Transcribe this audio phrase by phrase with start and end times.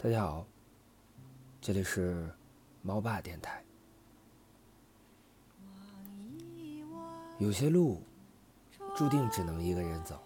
[0.00, 0.46] 大家好，
[1.60, 2.32] 这里是
[2.82, 3.64] 猫爸电台。
[7.36, 8.00] 有些路
[8.94, 10.22] 注定只能一个人走，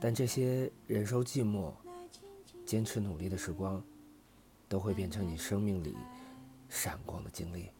[0.00, 1.72] 但这些忍受寂寞、
[2.66, 3.80] 坚持努力的时光，
[4.68, 5.96] 都会变成你生命里
[6.68, 7.70] 闪光的经历，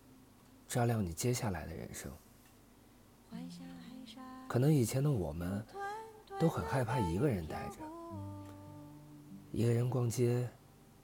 [0.69, 2.13] 照亮你接下来的人生。
[4.47, 5.67] 可能以前的我们
[6.39, 7.88] 都很害怕一个人待着。
[9.51, 10.47] 一个人逛街，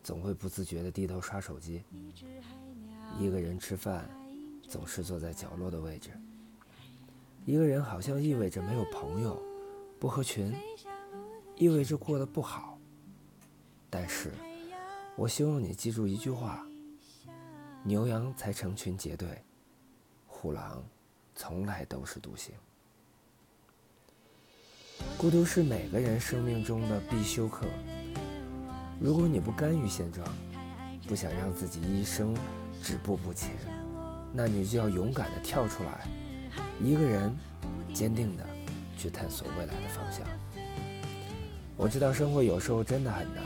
[0.03, 1.83] 总会不自觉地低头刷手机；
[3.19, 4.09] 一个人吃饭，
[4.69, 6.11] 总是坐在角落的位置。
[7.47, 9.41] 一个人好像意味着没有朋友，
[9.98, 10.55] 不合群，
[11.57, 12.79] 意味着过得不好。
[13.89, 14.30] 但是，
[15.17, 16.67] 我希望你记住一句话：
[17.83, 19.42] 牛羊才成群结队，
[20.27, 20.84] 虎狼
[21.34, 22.55] 从来都是独行。
[25.17, 27.67] 孤独是每个人生命中的必修课。
[29.01, 30.27] 如果你不甘于现状，
[31.06, 32.34] 不想让自己一生
[32.83, 33.51] 止步不前，
[34.33, 36.06] 那你就要勇敢地跳出来，
[36.83, 37.34] 一个人
[37.92, 38.45] 坚定地
[38.97, 40.27] 去探索未来的方向。
[41.77, 43.45] 我知道生活有时候真的很难，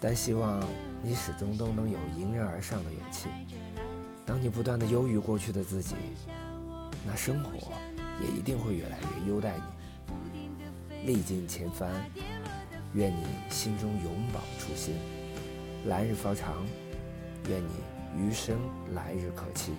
[0.00, 0.60] 但希望
[1.02, 3.28] 你始终都能有迎刃而上的勇气。
[4.24, 5.94] 当你不断地优于过去的自己，
[7.06, 7.72] 那生活
[8.20, 11.06] 也一定会越来越优待你。
[11.06, 11.88] 历尽千帆。
[12.96, 14.94] 愿你心中永葆初心，
[15.84, 16.64] 来日方长。
[17.46, 17.70] 愿你
[18.18, 18.58] 余生
[18.94, 19.74] 来日可期。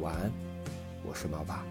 [0.00, 0.30] 晚安，
[1.02, 1.64] 我是猫爸。